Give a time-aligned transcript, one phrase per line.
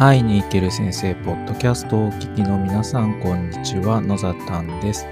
[0.00, 4.00] 会いに行ける先生ポッドキャストをお聞きの皆さんこんにちは。
[4.00, 5.04] 野ざたんです。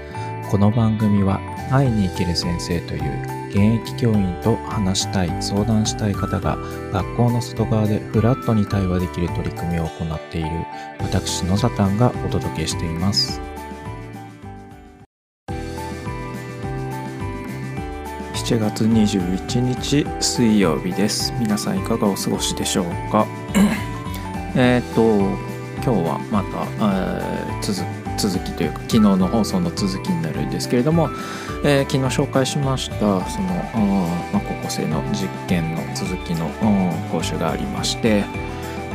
[0.49, 6.57] この番組は会いに行ける先生という現役教員と話したい相談したい方が
[6.91, 10.49] 学校の外側でフラットに対話できる取り組みを行っている
[11.01, 13.39] 私野ざたんがお届けしています。
[18.33, 21.31] 7月21日水曜日です。
[21.39, 23.27] 皆さんいかがお過ごしでしょうか？
[24.61, 25.01] えっと
[25.81, 31.09] 今日はまた、えー、続続きというか昨日の放送の続きになるんですけれども、
[31.63, 33.47] えー、昨日紹介しましたその、
[34.33, 36.49] まあ、高校生の実験の続きの
[37.09, 38.25] 講習がありまして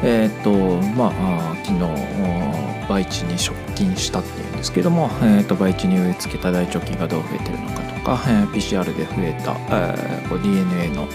[0.02, 0.52] えっ、と
[0.94, 11.08] まあ昨日培地に出勤したっていうんですけども、えーと、培地に植え付けた大腸菌がどう増えてるのかとか、えー、PCR で増えた、えー、DNA の、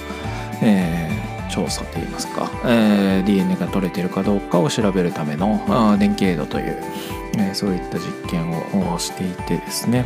[0.63, 6.77] えー調査といいますか、えー、DNA が取れてるかどうかを調べるための電気エイドという、
[7.37, 10.05] えー、そういった実験をしていてですね、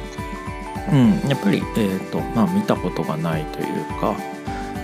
[0.92, 4.16] うん、やっぱり、えーとまあ、見たことがないというか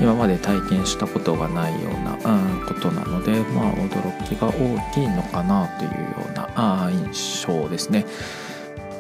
[0.02, 8.06] 今まで体験したことがないような、うん、ことなので、まあ、驚きが大きいのかなというようなあ印象ですね。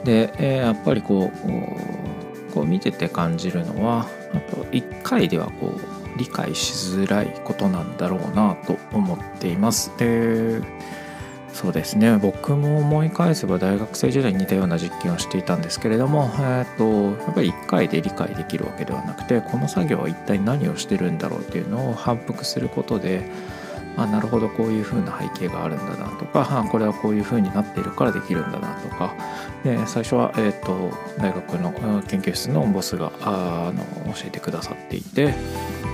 [0.03, 9.91] で、え、やっぱりこうこう見てて感じるのはやっぱ1回ではこう理解しづらいことなんだろうなと思っています。
[9.97, 10.61] で
[11.53, 23.29] そうですね僕も思い返せば大学生時代に似たような実験をしていたんですけれども、えーと、やっぱり1回で理解できるわけではなくてこの作業は一体何をしてるんだろうっていうのを反復することで
[23.97, 29.13] あなるほどこういう風な背景があるんだなとかこれはこういう風になっているからできるんだなとか
[29.63, 31.71] で最初は、えーと、大学の
[32.03, 33.83] 研究室のボスがあの
[34.13, 35.33] 教えてくださっていて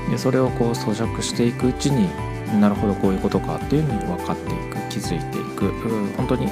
[0.10, 2.10] でそれをこう咀嚼していくうちに
[2.60, 5.46] なるほどこういうことかっていうのに分かっていく気づいていく。
[6.18, 6.50] 本当に、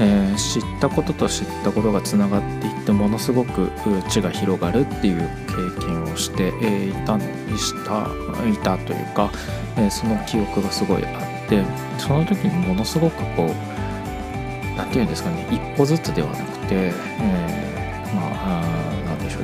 [0.00, 3.70] えー、知ったことと知ったことがつながっていってものすごく
[4.08, 6.48] 知が広がるっていう経験をして
[6.88, 7.20] いたい
[7.58, 8.08] した
[8.48, 9.30] いたというか、
[9.76, 11.62] えー、その記憶がすごいあって
[11.98, 17.67] その時にものすごくこう何て言うんですかね一歩ずつではなくて、えー、まあ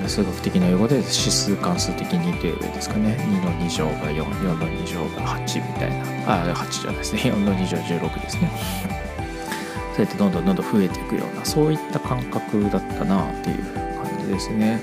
[0.08, 3.16] 数学的な用語で指数関数的にという上ですかね。
[3.20, 6.50] 2の2乗が44の2乗が8みたいな。
[6.50, 7.20] あ8じゃないですね。
[7.22, 8.50] 4の2乗16ですね。
[9.94, 14.82] そうやってどんどんどんどん増えていくようなそういった感覚だったなっていう感じですね。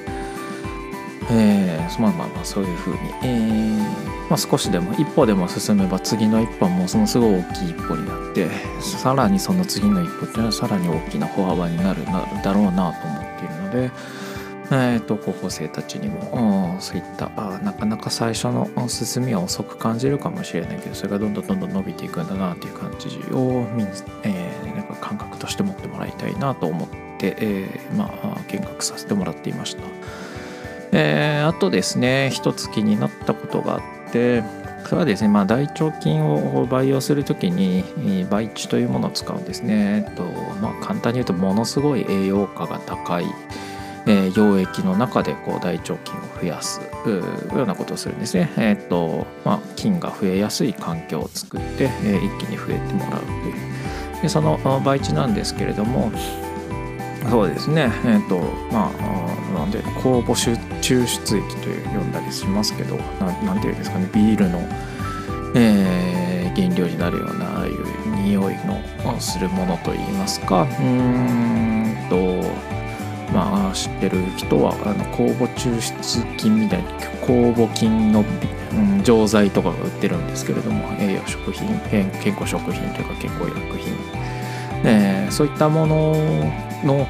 [1.30, 8.48] えー、まあまあまあそういうふうに、えーまあ、少しでも一歩でも進めば次の一歩もそのすごい大きい一歩になって
[8.80, 13.92] さらにその次の一歩っていうのはさらに大きな歩幅になるだろうなと思っているので
[14.74, 23.68] えーと、高校生たちにも、そういったあなかなか最初の進みは遅く感じるかもしれないけどそれがどんどんどんどん伸びていくんだなという感じを、
[24.24, 26.90] えー、なんか感覚として持ってもらいたいなと思っ
[27.20, 29.84] て、えー、まあ、見学させてもらっていました。
[30.94, 34.44] えー、あとですね一つ気になったことがあって
[34.86, 37.84] それはですね、まあ、大腸菌を培養するときに
[38.30, 40.06] 培地というものを使うんですね。
[40.08, 40.24] えっと
[40.62, 43.26] まあ、簡単に言うとものすごい栄養価が高い
[44.08, 48.52] えー、溶液の中でこう大腸菌を増やすようなことをするんですね。
[48.58, 56.12] えーとまあ、菌が増えやすい環境を作って、えー、一気に増えてもらうというでその培地なんですけれども
[57.30, 58.40] そうですねえっ、ー、と
[58.72, 64.60] まあなんで酵母抽出液という呼んだりしますけどなんていうんですかねビールの、
[65.56, 67.92] えー、原料になるようなああいう
[68.24, 72.71] 匂いのするものといいますかうんと
[73.34, 76.90] まあ、知ってる人はあの酵母抽出菌みたいな
[77.22, 78.24] 酵母菌の、
[78.74, 83.94] うん、錠剤とかが売ってるんですけれども栄養食品健康食品というか健康薬品、
[84.84, 86.14] えー、そういったもの
[86.84, 87.08] の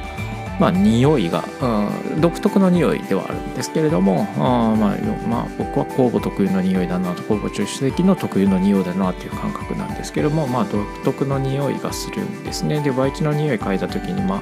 [0.61, 12.79] まあ、匂いが、うん、独特の匂いではあるんですけれどもあ、まあまあ、僕は酵母特有の匂いだなと酵母抽出液の特有の匂いだなという感覚なんですけれども、まあ、独特の匂いがするんですね。
[12.81, 14.41] で培地の匂い嗅いだ時に、まあ、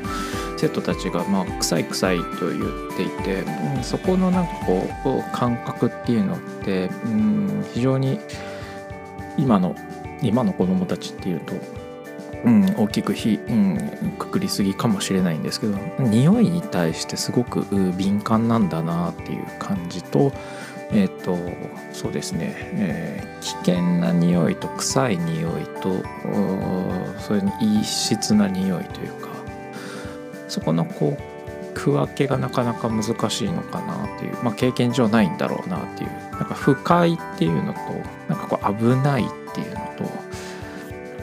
[0.60, 8.20] 生徒たちが、まあ、臭い臭いと言っていて、うん、そこのなんかこう感覚っていうのって、うん、非常に
[9.38, 9.76] 今の
[10.22, 11.54] 今の子どもたちっていうと
[12.46, 17.66] うん、大きくひ、うん、くくりすぎかもしれないんですけど匂いに対してすごく
[17.98, 20.32] 敏感なんだなっていう感じと
[20.92, 21.38] えっ、ー、と
[21.92, 26.02] そうですね、えー、危険な匂いと臭い匂いと
[27.20, 27.52] それに
[27.82, 29.29] 異質な匂いというか
[30.50, 31.40] そこのこう
[31.74, 37.80] 区分けがなかなか難しいのかなっていう、まあ、経験上ないんだろうなっていうなんか不快っていうのと
[38.28, 40.04] なんかこう危ないっていうのと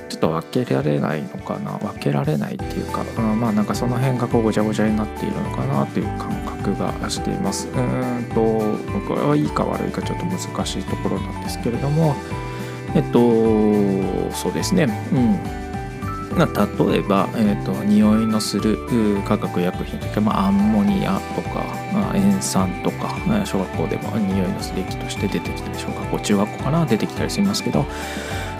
[0.08, 7.68] ちょっと分けられないのかな分けられないっていうか、うん、まあなんかその辺がこうごちゃごちゃになっているのかなという感覚がしています。
[7.68, 8.40] うんと
[9.08, 12.16] これはいいか悪いかちょっと難しいところなんですけれども
[12.94, 14.84] えっとそうですね。
[15.12, 15.55] うん。
[16.36, 18.76] 例えば、えーと、匂いのする
[19.24, 23.16] 化学薬品とか、まあ、アンモニアとか、まあ、塩酸とか
[23.46, 26.84] 小学校でも匂いのする液として出てきたり小学校中学校かな？
[26.84, 27.86] 出てきたりしますけど、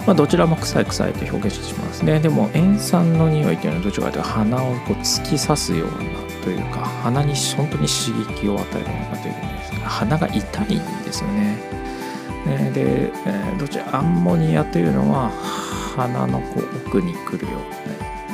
[0.07, 2.19] まあ、どちらも臭い臭いと表現してしまうんですね。
[2.19, 5.97] でも塩酸の匂いっていうのはどちらかというと鼻をこう突き刺すような
[6.43, 11.77] というか鼻に本当に刺激を与えるようなというんですが鼻が痛いんですよね。
[12.73, 13.11] で、
[13.59, 15.31] どちらアンモニアというのは
[15.97, 17.75] 鼻のこう奥に来るようなね、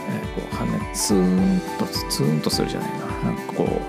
[0.10, 3.06] えー、こう鼻ツーンとツーンとするじゃないな。
[3.24, 3.82] なんかこ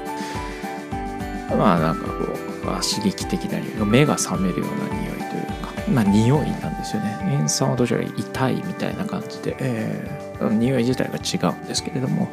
[1.53, 7.19] うまあなんかこう刺激的な匂い目が覚めるような匂いというかまあ匂いなんですよね。
[7.33, 12.29] 塩酸はどちらか痛いみたいな感じで、えー、匂い自体が違うんですけれども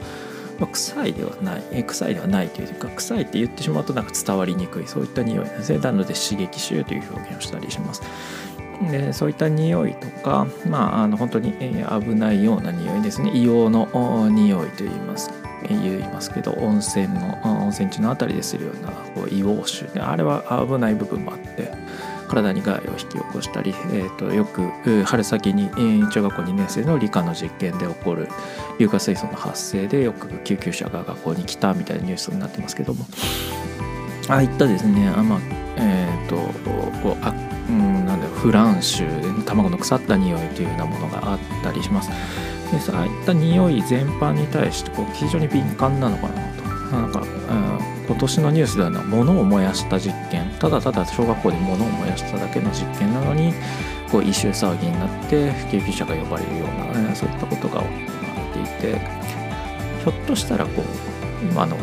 [0.62, 5.80] ま、臭いではない、え臭いではないというか臭いって言ってしまうとなんか伝わりにくいそういった匂いですね。
[5.80, 8.04] なので刺激臭という表現をしたりします。
[8.90, 13.32] でそういった匂いとか、まあ、あの本当に危ないような匂いですね。
[13.32, 15.32] 硫黄の匂いと言います
[15.68, 21.72] 言いますけど温泉の温泉地の辺りでするようなこう硫黄臭であれは危ない部分もあって
[22.28, 25.70] 体に害を引き起こしたり、えー、とよく春先に
[26.10, 28.28] 中学校2年生の理科の実験で起こる
[28.80, 33.06] 硫化水素の発生でよく救急車が学校に来たみたいなニュースになってますけども。
[34.30, 35.12] ああいったですね。
[35.12, 35.61] まあ
[38.42, 42.10] フランシュ卵の腐った匂いというようなものがあったりします。
[42.72, 46.62] でそういった匂い全般に対してこう非常に敏感なのかなと。
[46.92, 50.50] なんか、うん、今年のニュースでは物を燃やした実験。
[50.60, 53.54] ただただ小学校で物を燃やしただけの実験なのに
[54.12, 59.00] こう異臭騒ぎになって救急車が呼ばれるような、ね、そういったことが行われていて
[60.04, 61.78] ひょっとしたらこう今の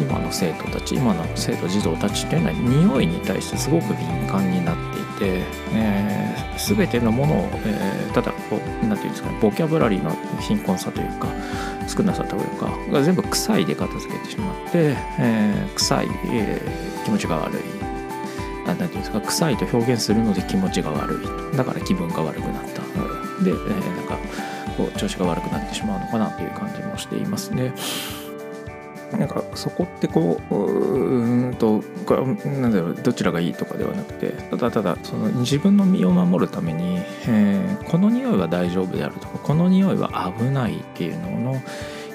[0.00, 10.10] 今の生徒たち今の生徒児童たちっていうのは匂いに対してすごく敏感になっていて、えー、全てのものを、えー、ただこう何て言うんですかねボキャブラリーの
[10.40, 11.28] 貧困さというか
[11.88, 17.58] 少なさというかが全部臭いで片付けてしまって、えー、臭い、えー、気持ちが悪い。
[18.66, 22.82] 何て言うんですか臭いと表現するので気持ちが悪いだから気分が悪くなった。
[23.44, 24.18] で、えー、なんか
[24.76, 27.72] こう調子が悪くなってしまうのかなという感じもしていますね。
[29.12, 31.82] なんかそこってこううんと
[32.60, 36.98] なんだろうどちらがいいとかではなくてただただその自分の身を守るために、
[37.28, 41.62] えー、この匂いは大丈夫であるとかこの匂いは危ないっていうのの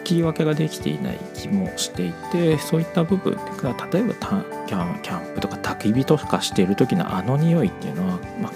[0.03, 4.15] 切り分けができていない気もしていてそういった部分が例えば
[4.65, 8.53] キャンプとか焚き火とかしている時のあの匂いっていうのは、まあ、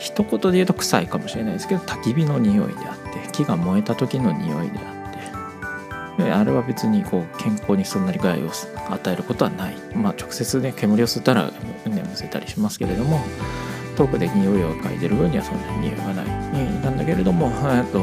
[0.00, 4.93] 一言で言うと臭いかもしれないですけど焚き火の匂いであって木が燃えた時の匂いであって
[6.18, 8.50] あれは別にこう健康にそんなに害を
[8.90, 11.50] 与えることはない、まあ、直接ね煙を吸ったら
[11.84, 13.20] 眠せたりしますけれども
[13.96, 16.26] 遠くで匂いを嗅いでる分にはそんなに匂いがない、
[16.82, 17.50] なんだけれども
[17.92, 17.98] と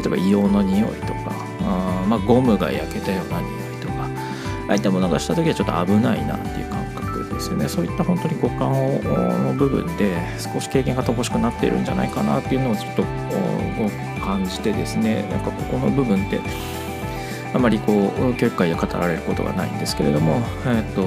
[0.00, 1.32] 例えば硫黄の匂いとか
[1.62, 4.08] あ、まあ、ゴムが焼けたような匂いとかあ
[4.68, 7.68] あいったものがした時はちょっと危ないなっていう感覚ですよね。
[7.68, 8.70] そういった本当に五感
[9.46, 13.02] の部分で少し経験が乏しくなっているんじゃないかなっていうのをちょっと
[14.20, 15.22] 感じてですね。
[15.28, 16.40] なんかここの部分って
[17.52, 21.02] あまりこう教育界で語られることがないんですけれども、えっと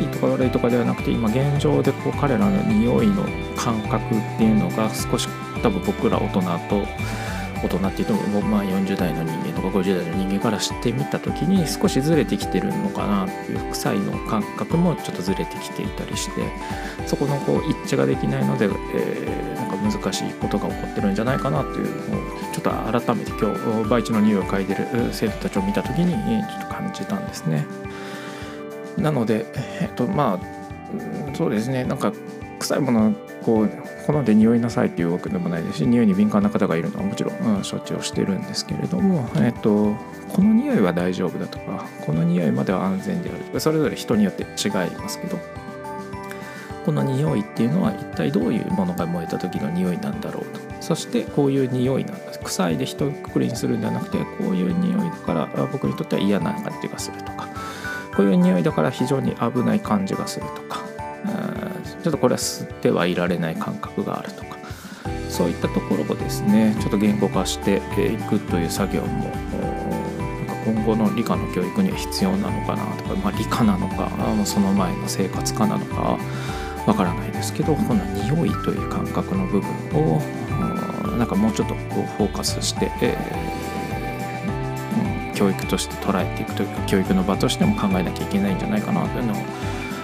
[0.00, 3.24] いいとか悪いとかではなくて今現状でこう彼らの匂いの
[3.56, 5.28] 感覚っていうのが少し
[5.62, 6.86] 多分僕ら大人と
[7.62, 16.42] 大人っていうとまあ40代の人間とか50代の人間から知ってみた時に少しずれてきてるのかなっていう臭いの感覚もちょっとずれてきていたりして
[17.06, 27.66] そこのこう一致ができないので、えー、なんか難しいことが起こってるんじゃないかなっていうのをちょっと改めて今日培地の匂いを嗅いでる生徒たちを見た時にちょっと感じたんですね。
[28.96, 29.46] なので、
[29.80, 32.12] えっとまあそうですねなんか
[32.58, 33.12] 臭いものを
[33.44, 33.70] こう
[34.08, 39.94] 好んで匂いなさいっていうわけでもないですし匂いに敏感な方がいるのはもちろん、うん、承知をしてるんですけれども、えっと、
[40.30, 45.38] この匂いは大丈夫だとかこの匂いまでは安全であるとかそれぞれ人によって違いますけど
[46.86, 50.60] この匂いっていうのは一体どういうものが燃えた時の匂いなんだろうと。
[50.80, 57.48] そしてこういう匂いなんだ臭いで一括りにするんではなくてこういう匂いだから僕にとっては嫌な感じがするとか
[58.16, 60.67] こういう匂いだから非常に危ない感じがするとか。
[62.02, 64.58] ちょっとこれは吸ってはいられない感覚があるとか
[65.28, 67.80] そういったところをですねちょっと言語化してい
[68.16, 69.32] くという作業も
[70.64, 74.10] 今後の理科の教育には必要なのかなとか、まあ、理科なのか
[74.44, 76.18] その前の生活科なのか
[76.86, 80.20] わからないですけどこの匂いという感覚の部分を
[81.16, 89.36] なんかもうちょっとこうフォーカスして、えー、教育として捉えていくというか教育の場としても考えなきゃいけないんじゃないかなというのを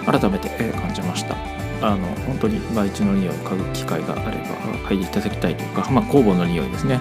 [0.05, 1.54] 改めて感じました。
[1.81, 4.55] あの本当に培地の匂いを嗅ぐ機会があれば
[4.89, 6.99] 嗅いでいただきたいというか、まあ、酵母の匂いですね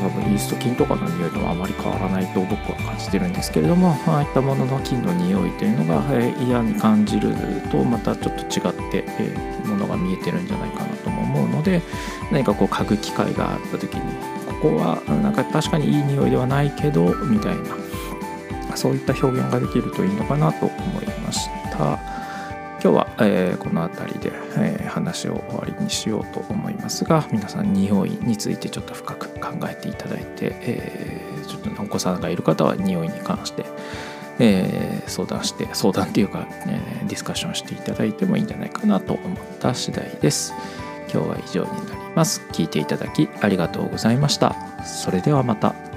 [0.00, 7.34] 多分イースト菌とかの匂いとはあまり変わらないと僕は感じてるんですけれどもああいったものの菌の匂いというのが、え、嫌に感じる
[7.70, 11.82] とまたちょっと違って、えー、ものが見えてるんじゃないかなとも思うので
[12.32, 14.00] 何かこう嗅ぐ機会があった時に
[14.60, 22.19] ここはなんか確かにいい匂いではないけどみたいなそういった表現ができるといいのかなと思いました。
[22.82, 33.66] 今日は、えー、この辺りで、えー、話を終わりにしようと思いますが皆さん匂いについてちょっと深く考えていただいて、えー、ちょっと、ね、お子さんがいる方は匂いに関して、
[34.38, 40.54] え相談して相談っていうか、えディスカッションしていただいてもいいんじゃないかなと思った次第です。
[41.12, 42.40] 今日は以上になります。
[42.52, 44.56] 聞いていただきありがとうございました。
[44.84, 45.89] それではまた。